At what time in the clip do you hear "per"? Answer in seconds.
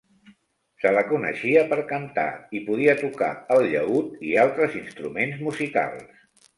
1.75-1.79